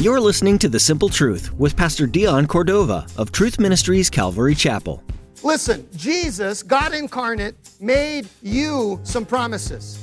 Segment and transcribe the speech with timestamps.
[0.00, 5.02] You're listening to The Simple Truth with Pastor Dion Cordova of Truth Ministries Calvary Chapel.
[5.42, 9.98] Listen, Jesus, God incarnate, made you some promises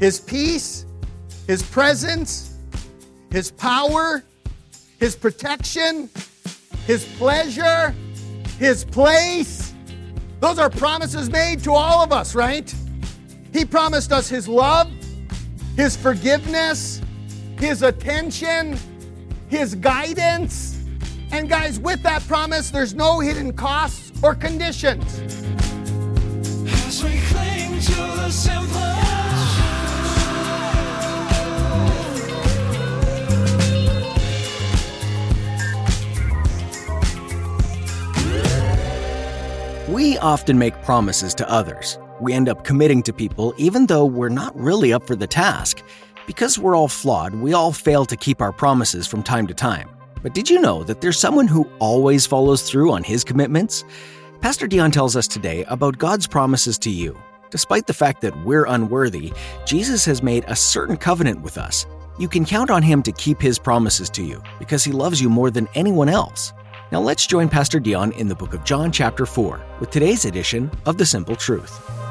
[0.00, 0.86] His peace,
[1.46, 2.56] His presence,
[3.30, 4.24] His power,
[4.98, 6.08] His protection,
[6.86, 7.94] His pleasure,
[8.58, 9.74] His place.
[10.40, 12.74] Those are promises made to all of us, right?
[13.56, 14.86] He promised us His love,
[15.76, 17.00] His forgiveness,
[17.58, 18.78] His attention,
[19.48, 20.78] His guidance.
[21.30, 25.20] And guys, with that promise, there's no hidden costs or conditions.
[26.86, 28.76] As we cling to the simple.
[39.88, 41.96] We often make promises to others.
[42.20, 45.82] We end up committing to people even though we're not really up for the task.
[46.26, 49.88] Because we're all flawed, we all fail to keep our promises from time to time.
[50.22, 53.84] But did you know that there's someone who always follows through on his commitments?
[54.40, 57.16] Pastor Dion tells us today about God's promises to you.
[57.50, 59.32] Despite the fact that we're unworthy,
[59.66, 61.86] Jesus has made a certain covenant with us.
[62.18, 65.28] You can count on him to keep his promises to you because he loves you
[65.28, 66.52] more than anyone else.
[66.92, 70.70] Now let's join Pastor Dion in the book of John, chapter 4, with today's edition
[70.86, 72.05] of The Simple Truth.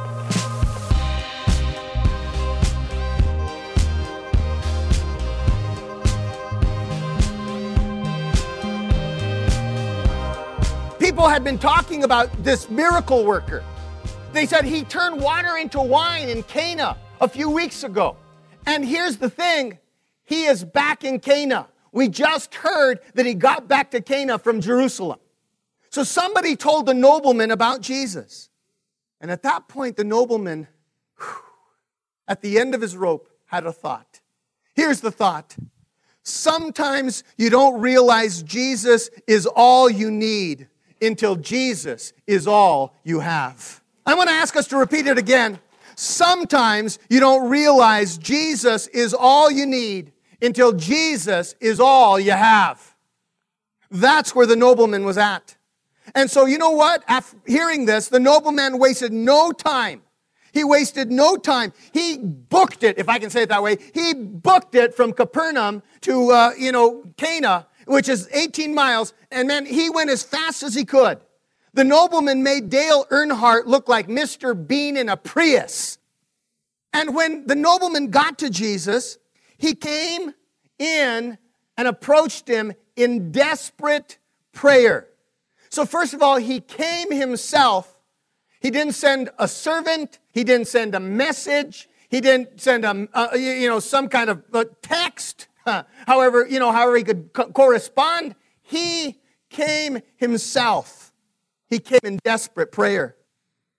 [11.16, 13.64] People had been talking about this miracle worker.
[14.34, 18.18] They said he turned water into wine in Cana a few weeks ago.
[18.66, 19.80] And here's the thing
[20.26, 21.70] he is back in Cana.
[21.94, 25.20] We just heard that he got back to Cana from Jerusalem.
[25.90, 28.50] So somebody told the nobleman about Jesus.
[29.22, 30.68] And at that point, the nobleman,
[32.28, 34.20] at the end of his rope, had a thought.
[34.74, 35.56] Here's the thought
[36.24, 40.68] Sometimes you don't realize Jesus is all you need
[41.02, 43.82] until Jesus is all you have.
[44.06, 45.60] I want to ask us to repeat it again.
[45.96, 50.12] Sometimes you don't realize Jesus is all you need
[50.42, 52.96] until Jesus is all you have.
[53.90, 55.56] That's where the nobleman was at.
[56.14, 57.04] And so, you know what?
[57.08, 60.02] After hearing this, the nobleman wasted no time.
[60.54, 61.74] He wasted no time.
[61.92, 63.78] He booked it, if I can say it that way.
[63.94, 69.14] He booked it from Capernaum to, uh, you know, Cana, which is 18 miles.
[69.32, 71.20] And man, he went as fast as he could.
[71.74, 74.56] The nobleman made Dale Earnhardt look like Mr.
[74.56, 75.98] Bean in a Prius.
[76.94, 79.18] And when the nobleman got to Jesus,
[79.58, 80.34] he came
[80.80, 81.38] in
[81.78, 84.18] and approached him in desperate
[84.54, 85.10] prayer.
[85.70, 88.00] So, first of all, he came himself.
[88.62, 93.36] He didn't send a servant, he didn't send a message, he didn't send a, uh,
[93.36, 94.44] you know, some kind of
[94.82, 95.48] text.
[96.08, 98.36] however, you know, however he could co- correspond.
[98.62, 101.14] He came himself.
[101.68, 103.16] He came in desperate prayer.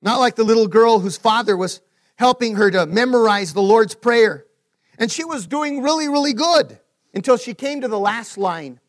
[0.03, 1.81] Not like the little girl whose father was
[2.17, 4.47] helping her to memorize the Lord's Prayer.
[4.99, 6.79] And she was doing really, really good
[7.15, 8.81] until she came to the last line.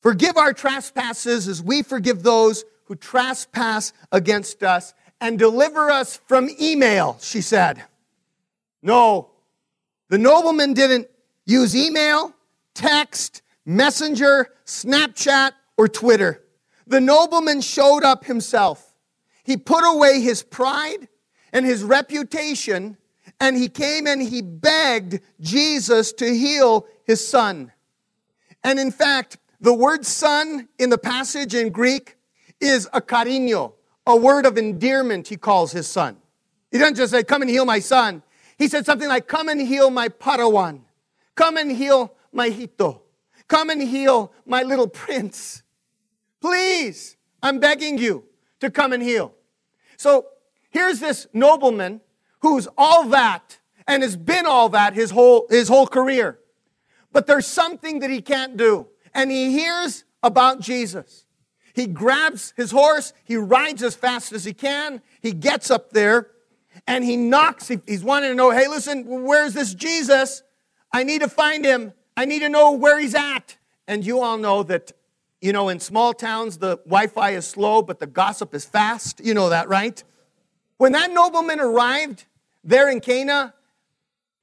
[0.00, 6.48] Forgive our trespasses as we forgive those who trespass against us and deliver us from
[6.60, 7.82] email, she said.
[8.82, 9.30] No,
[10.08, 11.08] the nobleman didn't
[11.46, 12.34] use email,
[12.74, 16.42] text, messenger, Snapchat, or Twitter.
[16.86, 18.94] The nobleman showed up himself.
[19.44, 21.08] He put away his pride
[21.52, 22.96] and his reputation,
[23.40, 27.72] and he came and he begged Jesus to heal his son.
[28.62, 32.16] And in fact, the word son in the passage in Greek
[32.60, 33.74] is a cariño,
[34.06, 36.16] a word of endearment, he calls his son.
[36.70, 38.22] He doesn't just say, Come and heal my son.
[38.58, 40.80] He said something like, Come and heal my Padawan.
[41.36, 43.02] Come and heal my Hito.
[43.46, 45.62] Come and heal my little prince.
[46.40, 48.24] Please, I'm begging you
[48.60, 49.34] to come and heal.
[49.96, 50.26] So
[50.70, 52.00] here's this nobleman
[52.40, 56.38] who's all that and has been all that his whole, his whole career.
[57.12, 58.88] But there's something that he can't do.
[59.14, 61.24] And he hears about Jesus.
[61.72, 66.30] He grabs his horse, he rides as fast as he can, he gets up there,
[66.86, 67.68] and he knocks.
[67.68, 70.42] He's wanting to know, hey, listen, where's this Jesus?
[70.92, 71.92] I need to find him.
[72.16, 73.56] I need to know where he's at.
[73.86, 74.92] And you all know that,
[75.40, 79.20] you know, in small towns, the Wi Fi is slow, but the gossip is fast.
[79.24, 80.02] You know that, right?
[80.78, 82.24] When that nobleman arrived
[82.64, 83.54] there in Cana,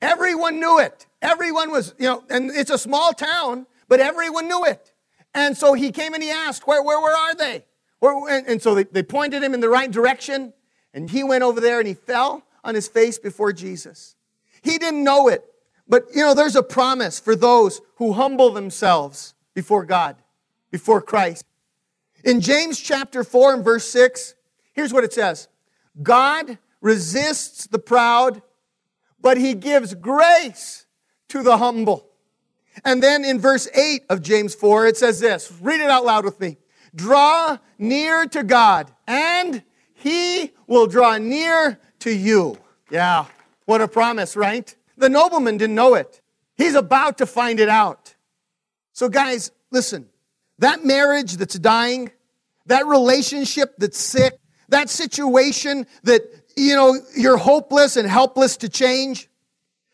[0.01, 1.05] everyone knew it.
[1.21, 4.93] Everyone was, you know, and it's a small town, but everyone knew it.
[5.33, 7.65] And so he came and he asked, where, where, where are they?
[7.99, 10.53] Where, and, and so they, they pointed him in the right direction,
[10.93, 14.15] and he went over there and he fell on his face before Jesus.
[14.61, 15.43] He didn't know it,
[15.87, 20.15] but you know, there's a promise for those who humble themselves before God,
[20.71, 21.45] before Christ.
[22.23, 24.35] In James chapter 4 and verse 6,
[24.73, 25.47] here's what it says
[26.01, 28.41] God resists the proud,
[29.19, 30.85] but he gives grace
[31.29, 32.09] to the humble.
[32.83, 36.25] And then in verse 8 of James 4, it says this read it out loud
[36.25, 36.57] with me.
[36.95, 39.63] Draw near to God, and
[39.93, 42.57] he will draw near to you.
[42.91, 43.25] Yeah,
[43.65, 44.75] what a promise, right?
[44.97, 46.21] The nobleman didn't know it.
[46.55, 48.15] He's about to find it out.
[48.93, 50.09] So, guys, listen
[50.59, 52.11] that marriage that's dying,
[52.67, 56.21] that relationship that's sick, that situation that,
[56.55, 59.29] you know, you're hopeless and helpless to change,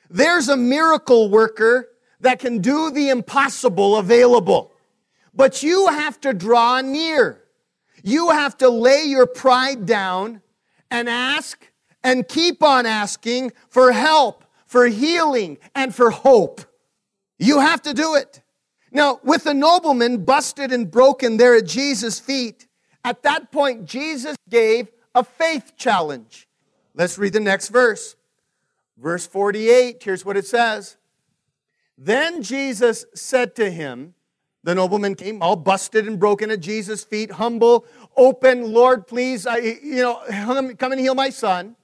[0.10, 1.90] there's a miracle worker
[2.22, 4.72] that can do the impossible available.
[5.34, 7.42] But you have to draw near.
[8.04, 10.42] You have to lay your pride down
[10.92, 11.72] and ask
[12.04, 16.62] and keep on asking for help, for healing, and for hope.
[17.39, 18.44] You have to do it.
[18.92, 22.68] Now, with the nobleman busted and broken there at Jesus' feet,
[23.04, 26.48] at that point, Jesus gave a faith challenge.
[26.94, 28.16] Let's read the next verse.
[28.95, 30.98] Verse 48, here's what it says.
[31.98, 34.13] Then Jesus said to him,
[34.63, 39.57] the nobleman came all busted and broken at Jesus' feet, humble, open, Lord, please, I,
[39.57, 40.22] you know,
[40.77, 41.75] come and heal my son.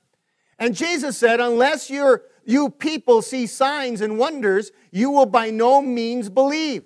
[0.60, 5.82] And Jesus said, unless you you people see signs and wonders, you will by no
[5.82, 6.84] means believe.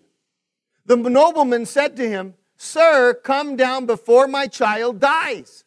[0.86, 5.64] The nobleman said to him, Sir, come down before my child dies.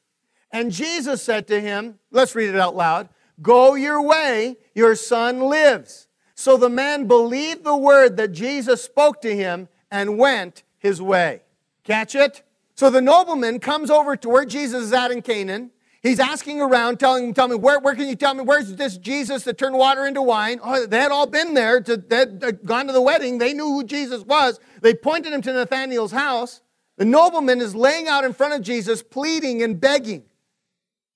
[0.50, 3.09] And Jesus said to him, let's read it out loud,
[3.41, 6.09] Go your way, your son lives.
[6.35, 11.43] So the man believed the word that Jesus spoke to him and went his way.
[11.85, 12.43] Catch it?
[12.75, 15.69] So the nobleman comes over to where Jesus is at in Cana.
[16.02, 19.44] He's asking around, telling tell me, where, where can you tell me, where's this Jesus
[19.44, 20.58] that turned water into wine?
[20.62, 23.38] Oh, they had all been there, to, they had uh, gone to the wedding.
[23.38, 24.58] They knew who Jesus was.
[24.81, 26.60] They pointed him to Nathanael's house.
[26.96, 30.25] The nobleman is laying out in front of Jesus, pleading and begging,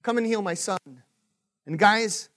[0.04, 0.78] Come and heal my son.
[1.66, 2.28] And guys,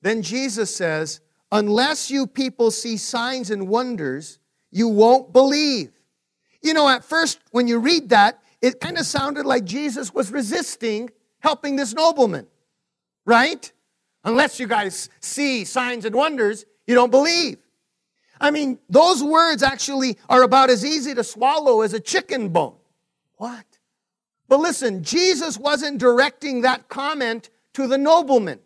[0.00, 1.20] then Jesus says,
[1.52, 4.38] Unless you people see signs and wonders,
[4.70, 5.92] you won't believe.
[6.62, 10.32] You know, at first, when you read that, it kind of sounded like Jesus was
[10.32, 11.10] resisting
[11.40, 12.46] helping this nobleman,
[13.24, 13.70] right?
[14.24, 17.58] Unless you guys see signs and wonders, you don't believe.
[18.40, 22.76] I mean, those words actually are about as easy to swallow as a chicken bone.
[23.36, 23.64] What?
[24.48, 28.60] But listen, Jesus wasn't directing that comment to the nobleman.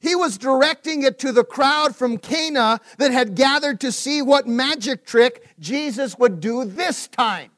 [0.00, 4.48] He was directing it to the crowd from Cana that had gathered to see what
[4.48, 7.50] magic trick Jesus would do this time.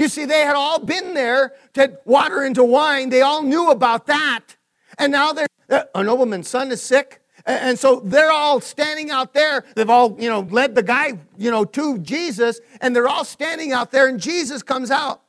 [0.00, 3.10] You see, they had all been there to water into wine.
[3.10, 4.56] They all knew about that.
[4.96, 7.20] And now they're, uh, a nobleman's son is sick.
[7.44, 9.62] And so they're all standing out there.
[9.76, 12.60] They've all, you know, led the guy, you know, to Jesus.
[12.80, 14.08] And they're all standing out there.
[14.08, 15.20] And Jesus comes out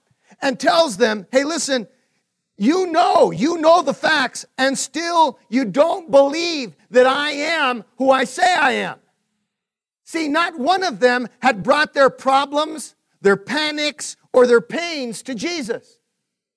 [0.42, 1.86] and tells them, hey, listen,
[2.56, 4.46] you know, you know the facts.
[4.58, 9.00] And still you don't believe that I am who I say I am.
[10.06, 15.36] See, not one of them had brought their problems, their panics, or their pains to
[15.36, 16.00] Jesus.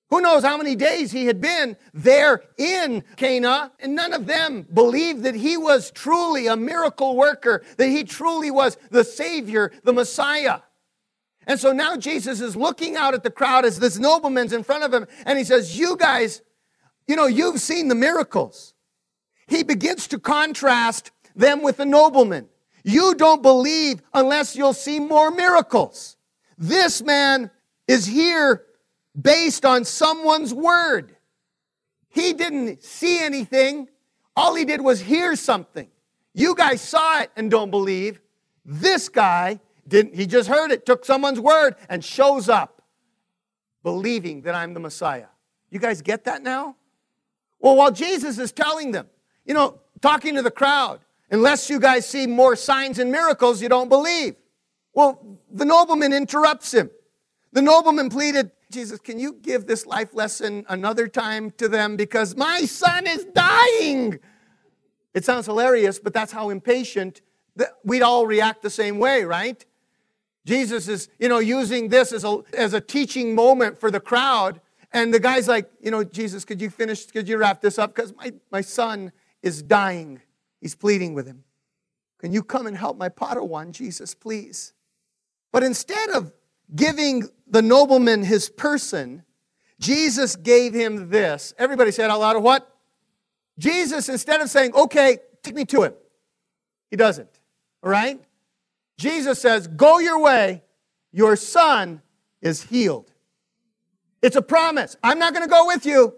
[0.09, 4.67] Who knows how many days he had been there in Cana, and none of them
[4.71, 9.93] believed that he was truly a miracle worker, that he truly was the Savior, the
[9.93, 10.59] Messiah.
[11.47, 14.83] And so now Jesus is looking out at the crowd as this nobleman's in front
[14.83, 16.41] of him, and he says, You guys,
[17.07, 18.73] you know, you've seen the miracles.
[19.47, 22.47] He begins to contrast them with the nobleman.
[22.83, 26.17] You don't believe unless you'll see more miracles.
[26.57, 27.51] This man
[27.87, 28.63] is here
[29.19, 31.15] based on someone's word.
[32.09, 33.89] He didn't see anything.
[34.35, 35.89] All he did was hear something.
[36.33, 38.19] You guys saw it and don't believe.
[38.65, 42.81] This guy didn't, he just heard it, took someone's word, and shows up
[43.83, 45.27] believing that I'm the Messiah.
[45.69, 46.75] You guys get that now?
[47.59, 49.07] Well, while Jesus is telling them,
[49.45, 50.99] you know, talking to the crowd,
[51.29, 54.35] unless you guys see more signs and miracles, you don't believe.
[54.93, 56.89] Well, the nobleman interrupts him.
[57.55, 62.35] The nobleman pleaded, Jesus, can you give this life lesson another time to them because
[62.35, 64.19] my son is dying?
[65.13, 67.21] It sounds hilarious, but that's how impatient
[67.85, 69.63] we'd all react the same way, right?
[70.45, 74.59] Jesus is, you know, using this as a, as a teaching moment for the crowd.
[74.91, 77.95] And the guy's like, you know, Jesus, could you finish, could you wrap this up?
[77.95, 80.21] Because my, my son is dying.
[80.59, 81.45] He's pleading with him.
[82.19, 84.73] Can you come and help my Padawan, Jesus, please?
[85.53, 86.33] But instead of
[86.73, 89.23] giving the nobleman his person,
[89.79, 91.53] Jesus gave him this.
[91.57, 92.71] Everybody said out loud, what?
[93.59, 95.93] Jesus, instead of saying, okay, take me to him,
[96.89, 97.29] he doesn't.
[97.83, 98.19] All right?
[98.97, 100.63] Jesus says, go your way,
[101.11, 102.01] your son
[102.41, 103.11] is healed.
[104.21, 104.97] It's a promise.
[105.03, 106.15] I'm not going to go with you.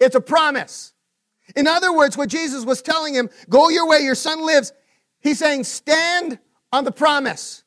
[0.00, 0.92] It's a promise.
[1.54, 4.72] In other words, what Jesus was telling him, go your way, your son lives.
[5.20, 6.38] He's saying, stand
[6.72, 7.64] on the promise.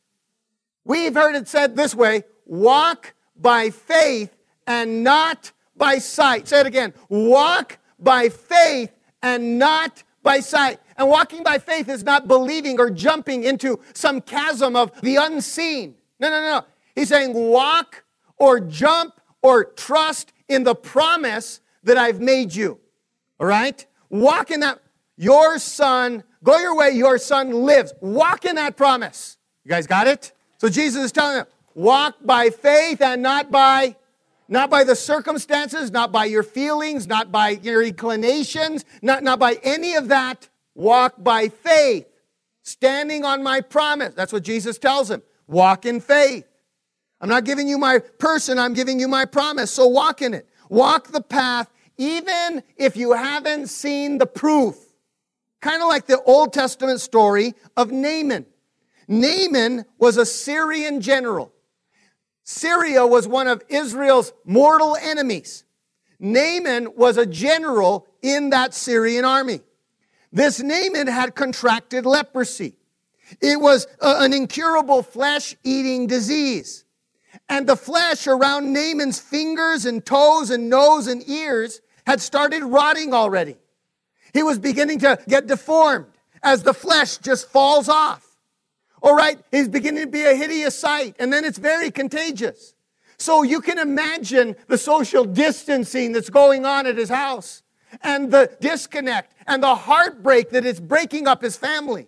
[0.85, 4.35] We've heard it said this way walk by faith
[4.67, 6.47] and not by sight.
[6.47, 10.79] Say it again walk by faith and not by sight.
[10.97, 15.95] And walking by faith is not believing or jumping into some chasm of the unseen.
[16.19, 16.65] No, no, no.
[16.95, 18.03] He's saying walk
[18.37, 22.79] or jump or trust in the promise that I've made you.
[23.39, 23.85] All right?
[24.09, 24.79] Walk in that.
[25.17, 27.93] Your son, go your way, your son lives.
[28.01, 29.37] Walk in that promise.
[29.63, 30.31] You guys got it?
[30.63, 33.97] So Jesus is telling them, walk by faith and not by
[34.47, 39.59] not by the circumstances, not by your feelings, not by your inclinations, not, not by
[39.61, 40.47] any of that.
[40.73, 42.07] Walk by faith,
[42.61, 44.13] standing on my promise.
[44.13, 45.21] That's what Jesus tells him.
[45.47, 46.45] Walk in faith.
[47.19, 49.69] I'm not giving you my person, I'm giving you my promise.
[49.69, 50.47] So walk in it.
[50.69, 54.77] Walk the path, even if you haven't seen the proof.
[55.61, 58.45] Kind of like the Old Testament story of Naaman.
[59.07, 61.51] Naaman was a Syrian general.
[62.43, 65.63] Syria was one of Israel's mortal enemies.
[66.19, 69.61] Naaman was a general in that Syrian army.
[70.31, 72.75] This Naaman had contracted leprosy.
[73.41, 76.85] It was uh, an incurable flesh eating disease.
[77.49, 83.13] And the flesh around Naaman's fingers and toes and nose and ears had started rotting
[83.13, 83.57] already.
[84.33, 86.07] He was beginning to get deformed
[86.41, 88.32] as the flesh just falls off.
[89.03, 92.73] All right, he's beginning to be a hideous sight, and then it's very contagious.
[93.17, 97.63] So you can imagine the social distancing that's going on at his house,
[98.01, 102.07] and the disconnect, and the heartbreak that is breaking up his family.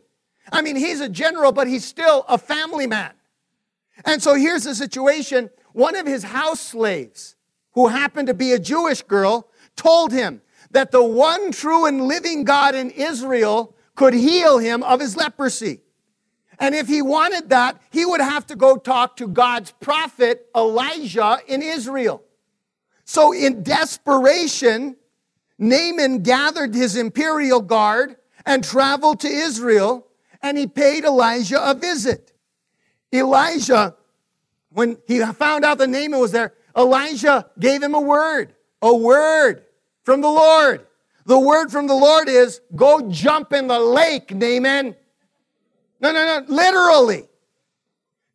[0.54, 3.12] I mean, he's a general, but he's still a family man.
[4.06, 5.50] And so here's the situation.
[5.74, 7.36] One of his house slaves,
[7.74, 12.46] who happened to be a Jewish girl, told him that the one true and living
[12.46, 15.82] God in Israel could heal him of his leprosy.
[16.60, 21.40] And if he wanted that, he would have to go talk to God's prophet Elijah
[21.48, 22.24] in Israel.
[23.04, 24.96] So in desperation,
[25.58, 30.08] Naaman gathered his imperial guard and traveled to Israel,
[30.42, 32.34] and he paid Elijah a visit.
[33.14, 33.96] Elijah,
[34.70, 39.64] when he found out that Naaman was there, Elijah gave him a word, a word
[40.04, 40.86] from the Lord.
[41.26, 44.96] The word from the Lord is, go jump in the lake, Naaman.
[46.06, 47.24] No, no, no, literally.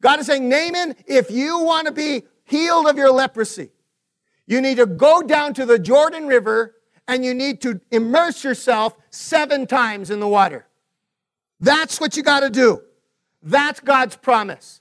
[0.02, 3.70] God is saying, Naaman, if you want to be healed of your leprosy,
[4.48, 6.74] you need to go down to the Jordan River
[7.06, 10.66] and you need to immerse yourself seven times in the water.
[11.60, 12.82] That's what you got to do.
[13.40, 14.80] That's God's promise.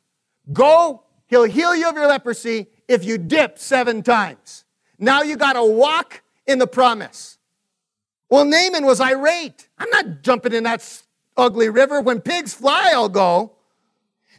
[0.52, 4.66] Go, he'll heal you of your leprosy if you dip seven times.
[4.98, 7.38] Now you got to walk in the promise.
[8.32, 9.70] Well, Naaman was irate.
[9.78, 10.82] I'm not jumping in that
[11.40, 12.02] ugly river.
[12.02, 13.54] When pigs fly, I'll go.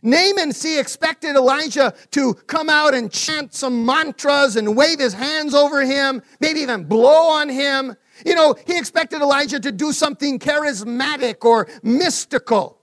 [0.02, 5.54] Naaman, see, expected Elijah to come out and chant some mantras and wave his hands
[5.54, 7.97] over him, maybe even blow on him.
[8.25, 12.78] You know, he expected Elijah to do something charismatic or mystical.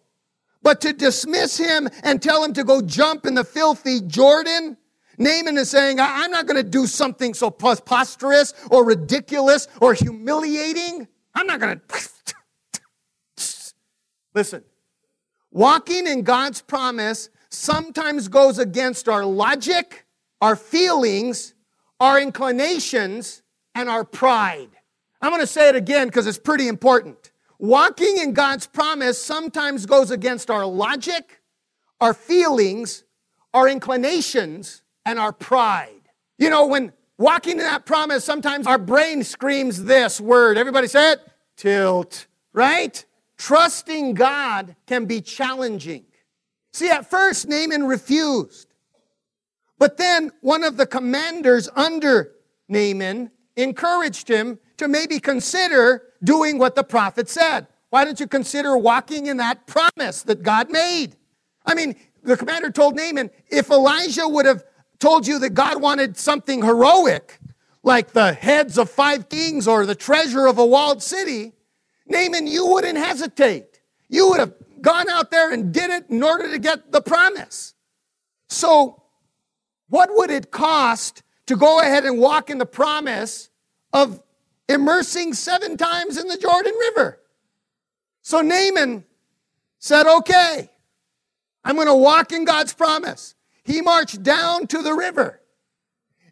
[0.61, 4.77] But to dismiss him and tell him to go jump in the filthy Jordan,
[5.17, 11.07] Naaman is saying, I'm not going to do something so preposterous or ridiculous or humiliating.
[11.33, 12.09] I'm not going to
[14.37, 14.63] Listen,
[15.49, 20.05] walking in God's promise sometimes goes against our logic,
[20.41, 21.55] our feelings,
[21.99, 23.41] our inclinations,
[23.73, 24.69] and our pride.
[25.23, 27.31] I'm going to say it again because it's pretty important.
[27.57, 31.41] Walking in God's promise sometimes goes against our logic,
[31.99, 33.05] our feelings,
[33.55, 36.11] our inclinations, and our pride.
[36.37, 40.59] You know, when walking in that promise, sometimes our brain screams this word.
[40.59, 41.21] Everybody say it?
[41.55, 43.03] Tilt, right?
[43.37, 46.05] Trusting God can be challenging.
[46.73, 48.73] See, at first, Naaman refused.
[49.79, 52.33] But then one of the commanders under
[52.67, 57.67] Naaman encouraged him to maybe consider doing what the prophet said.
[57.89, 61.15] Why don't you consider walking in that promise that God made?
[61.65, 64.63] I mean, the commander told Naaman, if Elijah would have
[64.99, 67.39] told you that God wanted something heroic,
[67.83, 71.53] like the heads of five kings or the treasure of a walled city,
[72.07, 73.81] Naaman, you wouldn't hesitate.
[74.09, 77.73] You would have gone out there and did it in order to get the promise.
[78.49, 79.03] So,
[79.89, 83.49] what would it cost to go ahead and walk in the promise
[83.93, 84.21] of
[84.69, 87.19] immersing seven times in the Jordan River.
[88.21, 89.05] So Naaman
[89.79, 90.69] said, Okay,
[91.63, 93.35] I'm going to walk in God's promise.
[93.63, 95.41] He marched down to the river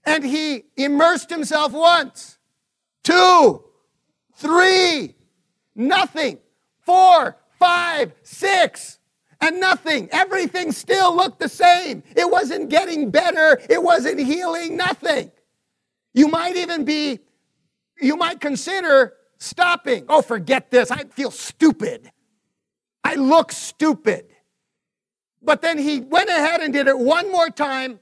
[0.06, 2.38] and he immersed himself once,
[3.04, 3.64] two,
[4.36, 5.16] three,
[5.76, 6.40] nothing,
[6.82, 9.00] four, five, six,
[9.42, 10.10] and nothing.
[10.12, 12.04] Everything still looked the same.
[12.16, 15.32] It wasn't getting better, it wasn't healing, nothing.
[16.14, 17.20] You might even be,
[18.00, 20.06] you might consider stopping.
[20.08, 20.92] Oh, forget this.
[20.92, 22.12] I feel stupid.
[23.04, 24.28] I look stupid.
[25.42, 28.00] But then he went ahead and did it one more time.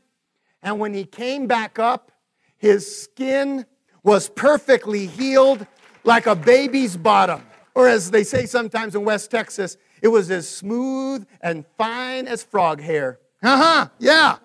[0.62, 2.12] And when he came back up,
[2.58, 3.66] his skin
[4.04, 5.68] was perfectly healed
[6.06, 7.44] like a baby's bottom.
[7.76, 12.44] Or as they say sometimes in West Texas, it was as smooth and fine as
[12.44, 13.20] frog hair.
[13.42, 14.38] Uh huh, yeah.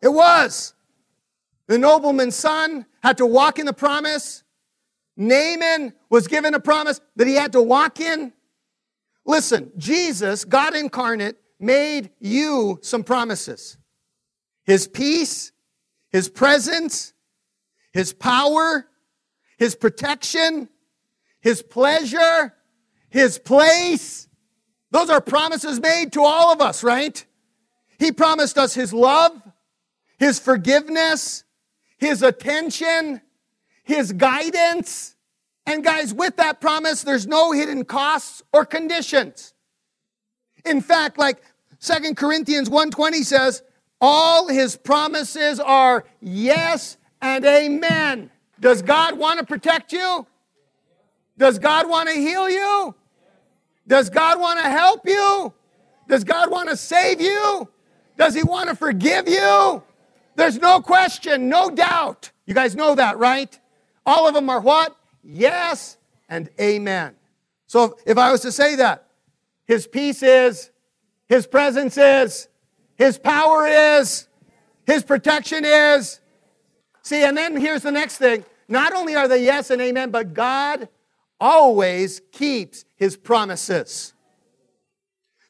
[0.00, 0.74] It was.
[1.66, 4.44] The nobleman's son had to walk in the promise.
[5.16, 8.32] Naaman was given a promise that he had to walk in.
[9.24, 13.78] Listen, Jesus, God incarnate, made you some promises
[14.64, 15.52] His peace,
[16.10, 17.14] His presence,
[17.92, 18.86] His power,
[19.58, 20.68] His protection,
[21.44, 22.54] His pleasure,
[23.10, 24.28] His place.
[24.90, 27.22] Those are promises made to all of us, right?
[27.98, 29.30] He promised us His love,
[30.18, 31.44] His forgiveness,
[31.98, 33.20] His attention,
[33.82, 35.16] His guidance.
[35.66, 39.52] And guys, with that promise, there's no hidden costs or conditions.
[40.64, 41.42] In fact, like
[41.78, 43.62] Second Corinthians 1:20 says,
[44.00, 48.30] all his promises are yes and amen.
[48.60, 50.26] Does God want to protect you?
[51.36, 52.94] Does God want to heal you?
[53.86, 55.52] Does God want to help you?
[56.08, 57.68] Does God want to save you?
[58.16, 59.82] Does he want to forgive you?
[60.36, 62.30] There's no question, no doubt.
[62.46, 63.58] You guys know that, right?
[64.06, 64.96] All of them are what?
[65.22, 65.96] Yes
[66.28, 67.14] and amen.
[67.66, 69.06] So if I was to say that,
[69.66, 70.70] his peace is,
[71.26, 72.48] his presence is,
[72.96, 74.28] his power is,
[74.86, 76.20] his protection is.
[77.02, 78.44] See, and then here's the next thing.
[78.68, 80.88] Not only are they yes and amen, but God
[81.40, 84.14] always keeps his promises.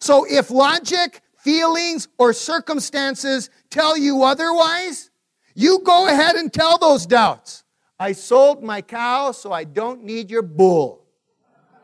[0.01, 5.11] So if logic, feelings, or circumstances tell you otherwise,
[5.55, 7.65] you go ahead and tell those doubts.
[7.99, 11.07] I sold my cow, so I don't need your bull.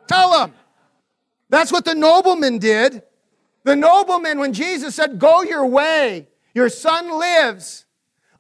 [0.07, 0.55] Tell them.
[1.49, 3.03] That's what the nobleman did.
[3.65, 7.87] The nobleman, when Jesus said, Go your way, your son lives,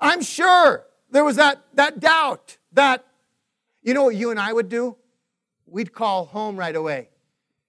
[0.00, 3.04] I'm sure there was that, that doubt that,
[3.82, 4.96] you know what you and I would do?
[5.70, 7.08] We'd call home right away.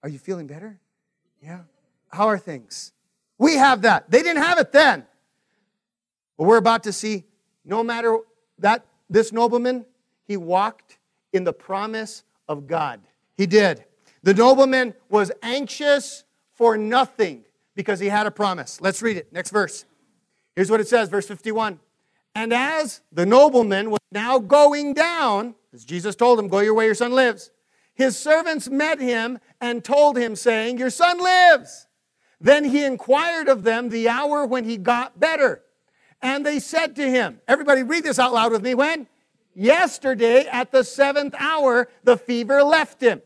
[0.02, 0.78] Are you feeling better?
[1.42, 1.60] Yeah.
[2.08, 2.92] How are things?
[3.38, 4.10] We have that.
[4.10, 5.06] They didn't have it then.
[6.36, 7.24] But we're about to see
[7.64, 8.18] no matter
[8.58, 9.84] that this nobleman,
[10.24, 10.98] he walked
[11.32, 13.00] in the promise of God.
[13.36, 13.84] He did.
[14.22, 18.80] The nobleman was anxious for nothing because he had a promise.
[18.80, 19.32] Let's read it.
[19.32, 19.84] Next verse.
[20.54, 21.80] Here's what it says, verse 51.
[22.34, 26.86] And as the nobleman was now going down, as Jesus told him, Go your way,
[26.86, 27.50] your son lives,
[27.94, 31.86] his servants met him and told him, saying, Your son lives.
[32.40, 35.62] Then he inquired of them the hour when he got better.
[36.20, 38.74] And they said to him, Everybody read this out loud with me.
[38.74, 39.06] When?
[39.54, 43.20] Yesterday at the seventh hour, the fever left him.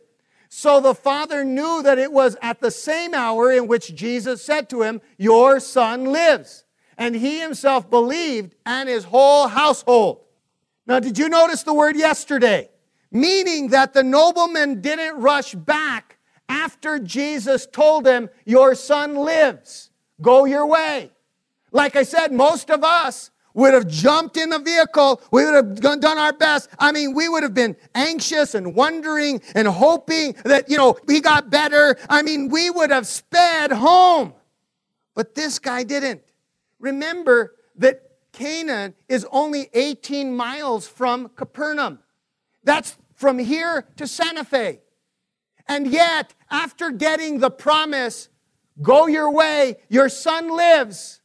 [0.49, 4.69] So the father knew that it was at the same hour in which Jesus said
[4.71, 6.65] to him, Your son lives.
[6.99, 10.21] And he himself believed and his whole household.
[10.87, 12.71] Now, did you notice the word yesterday?
[13.17, 16.19] Meaning that the nobleman didn't rush back
[16.51, 19.91] after Jesus told him, Your son lives.
[20.21, 21.11] Go your way.
[21.73, 25.23] Like I said, most of us would have jumped in the vehicle.
[25.31, 26.69] We would have done our best.
[26.79, 31.21] I mean, we would have been anxious and wondering and hoping that, you know, he
[31.21, 31.97] got better.
[32.11, 34.35] I mean, we would have sped home.
[35.15, 36.21] But this guy didn't.
[36.79, 38.03] Remember that
[38.33, 42.01] Cana is only 18 miles from Capernaum.
[42.63, 44.81] That's from here to Santa Fe.
[45.67, 48.29] And yet, after getting the promise,
[48.81, 51.21] go your way, your son lives,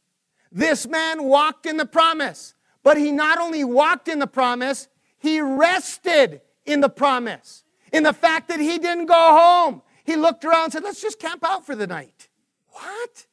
[0.50, 2.54] this man walked in the promise.
[2.82, 7.62] But he not only walked in the promise, he rested in the promise.
[7.92, 9.82] In the fact that he didn't go home.
[10.04, 12.28] He looked around and said, let's just camp out for the night.
[12.68, 13.26] What?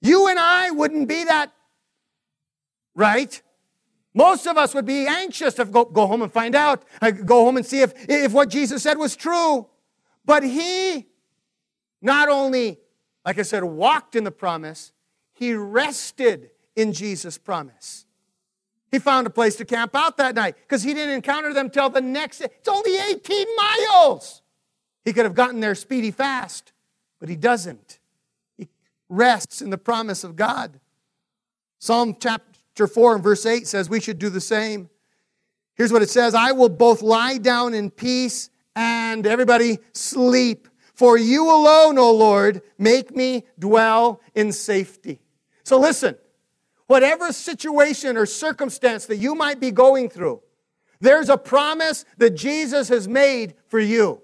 [0.00, 1.52] You and I wouldn't be that,
[2.94, 3.40] right?
[4.14, 7.44] Most of us would be anxious to go, go home and find out, uh, go
[7.44, 9.66] home and see if, if what Jesus said was true.
[10.24, 11.08] But he
[12.00, 12.78] not only,
[13.26, 14.92] like I said, walked in the promise,
[15.32, 18.06] he rested in Jesus' promise.
[18.92, 21.90] He found a place to camp out that night because he didn't encounter them till
[21.90, 22.46] the next day.
[22.58, 24.42] It's only 18 miles.
[25.04, 26.72] He could have gotten there speedy fast,
[27.18, 27.98] but he doesn't.
[28.56, 28.68] He
[29.08, 30.78] rests in the promise of God.
[31.80, 34.90] Psalm chapter 4 and verse 8 says we should do the same.
[35.74, 40.68] Here's what it says I will both lie down in peace and everybody sleep.
[40.94, 45.20] For you alone, O Lord, make me dwell in safety.
[45.64, 46.16] So listen,
[46.86, 50.40] whatever situation or circumstance that you might be going through,
[51.00, 54.22] there's a promise that Jesus has made for you.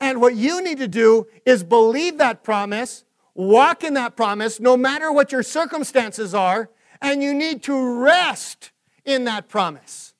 [0.00, 4.76] And what you need to do is believe that promise, walk in that promise, no
[4.76, 6.70] matter what your circumstances are,
[7.04, 8.72] and you need to rest
[9.04, 10.14] in that promise.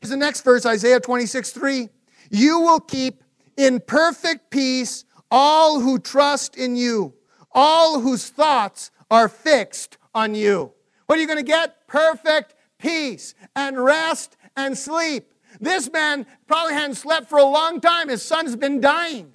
[0.00, 1.88] Here's the next verse, Isaiah 26, 3.
[2.28, 3.22] You will keep
[3.56, 7.14] in perfect peace all who trust in you,
[7.52, 10.72] all whose thoughts are fixed on you.
[11.06, 11.86] What are you going to get?
[11.86, 15.32] Perfect peace and rest and sleep.
[15.60, 18.08] This man probably hadn't slept for a long time.
[18.08, 19.34] His son's been dying,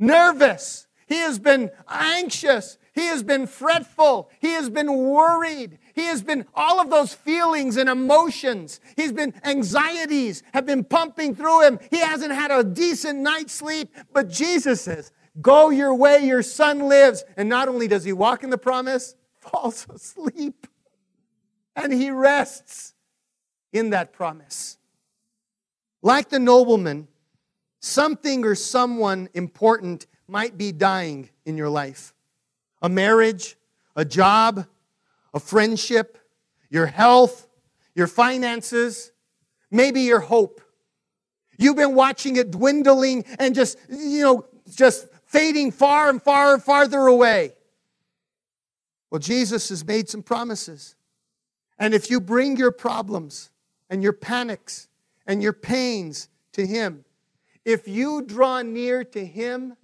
[0.00, 0.85] nervous.
[1.06, 2.78] He has been anxious.
[2.92, 4.30] He has been fretful.
[4.40, 5.78] He has been worried.
[5.94, 8.80] He has been all of those feelings and emotions.
[8.96, 11.78] He's been anxieties have been pumping through him.
[11.90, 13.94] He hasn't had a decent night's sleep.
[14.12, 17.24] But Jesus says, Go your way, your son lives.
[17.36, 20.66] And not only does he walk in the promise, falls asleep.
[21.76, 22.94] And he rests
[23.72, 24.78] in that promise.
[26.02, 27.08] Like the nobleman,
[27.80, 32.12] something or someone important might be dying in your life
[32.82, 33.56] a marriage,
[33.94, 34.66] a job,
[35.32, 36.18] a friendship,
[36.68, 37.48] your health,
[37.94, 39.12] your finances,
[39.70, 40.60] maybe your hope.
[41.58, 46.62] You've been watching it dwindling and just, you know, just fading far and far and
[46.62, 47.54] farther away.
[49.10, 50.94] Well, Jesus has made some promises.
[51.78, 53.50] And if you bring your problems
[53.88, 54.88] and your panics
[55.26, 57.04] and your pains to Him,
[57.64, 59.76] if you draw near to Him,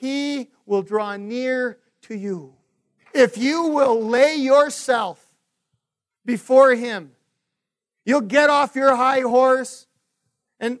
[0.00, 2.54] He will draw near to you.
[3.14, 5.24] If you will lay yourself
[6.24, 7.12] before Him,
[8.04, 9.86] you'll get off your high horse
[10.60, 10.78] and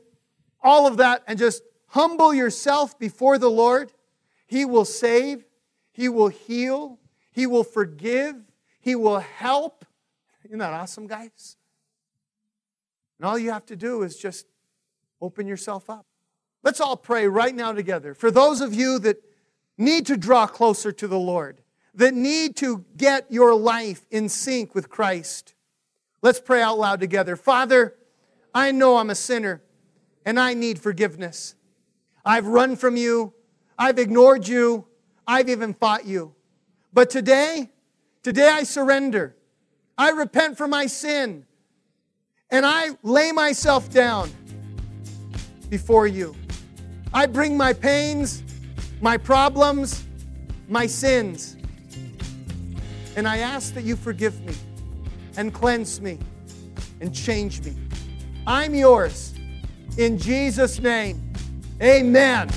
[0.62, 3.92] all of that and just humble yourself before the Lord.
[4.46, 5.44] He will save,
[5.92, 6.98] He will heal,
[7.32, 8.36] He will forgive,
[8.80, 9.84] He will help.
[10.44, 11.56] Isn't that awesome, guys?
[13.18, 14.46] And all you have to do is just
[15.20, 16.06] open yourself up.
[16.66, 18.12] Let's all pray right now together.
[18.12, 19.22] For those of you that
[19.78, 21.60] need to draw closer to the Lord,
[21.94, 25.54] that need to get your life in sync with Christ,
[26.22, 27.36] let's pray out loud together.
[27.36, 27.94] Father,
[28.52, 29.62] I know I'm a sinner
[30.24, 31.54] and I need forgiveness.
[32.24, 33.32] I've run from you,
[33.78, 34.88] I've ignored you,
[35.24, 36.34] I've even fought you.
[36.92, 37.70] But today,
[38.24, 39.36] today I surrender.
[39.96, 41.46] I repent for my sin
[42.50, 44.32] and I lay myself down
[45.70, 46.34] before you.
[47.12, 48.42] I bring my pains,
[49.00, 50.04] my problems,
[50.68, 51.56] my sins,
[53.16, 54.54] and I ask that you forgive me
[55.36, 56.18] and cleanse me
[57.00, 57.74] and change me.
[58.46, 59.34] I'm yours.
[59.98, 61.32] In Jesus' name,
[61.80, 62.48] amen.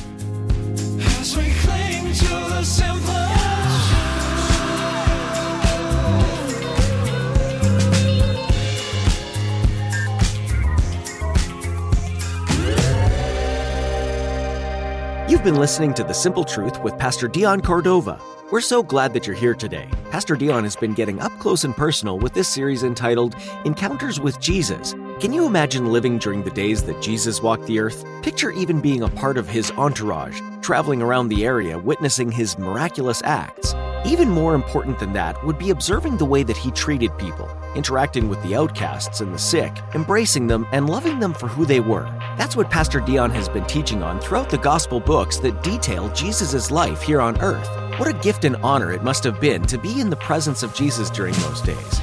[15.29, 18.19] You've been listening to The Simple Truth with Pastor Dion Cordova.
[18.51, 19.87] We're so glad that you're here today.
[20.09, 24.39] Pastor Dion has been getting up close and personal with this series entitled Encounters with
[24.39, 24.95] Jesus.
[25.19, 28.05] Can you imagine living during the days that Jesus walked the earth?
[28.21, 33.21] Picture even being a part of his entourage, traveling around the area, witnessing his miraculous
[33.25, 33.75] acts.
[34.05, 38.29] Even more important than that would be observing the way that he treated people, interacting
[38.29, 42.05] with the outcasts and the sick, embracing them, and loving them for who they were.
[42.38, 46.71] That's what Pastor Dion has been teaching on throughout the gospel books that detail Jesus'
[46.71, 47.67] life here on earth.
[47.99, 50.73] What a gift and honor it must have been to be in the presence of
[50.73, 51.99] Jesus during those days.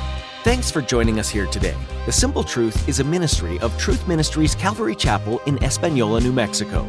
[0.46, 1.74] Thanks for joining us here today.
[2.04, 6.84] The Simple Truth is a ministry of Truth Ministries Calvary Chapel in Espanola, New Mexico.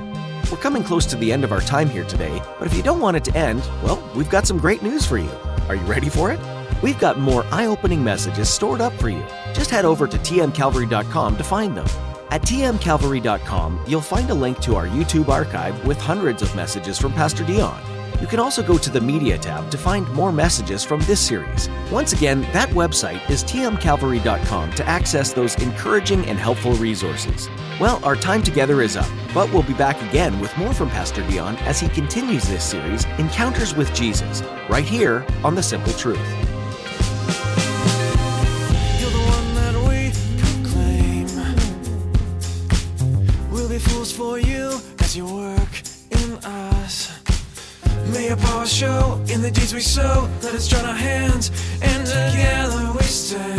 [0.51, 2.99] We're coming close to the end of our time here today, but if you don't
[2.99, 5.31] want it to end, well, we've got some great news for you.
[5.69, 6.39] Are you ready for it?
[6.83, 9.25] We've got more eye opening messages stored up for you.
[9.55, 11.87] Just head over to tmcalvary.com to find them.
[12.29, 17.11] At tmcalvary.com, you'll find a link to our YouTube archive with hundreds of messages from
[17.13, 17.96] Pastor Dion.
[18.19, 21.69] You can also go to the Media tab to find more messages from this series.
[21.91, 27.47] Once again, that website is tmcalvary.com to access those encouraging and helpful resources.
[27.79, 31.21] Well, our time together is up, but we'll be back again with more from Pastor
[31.27, 36.46] Dion as he continues this series, Encounters with Jesus, right here on The Simple Truth.
[48.77, 50.29] Show in the deeds we sow.
[50.43, 51.49] Let us join our hands,
[51.81, 53.56] and together we stand.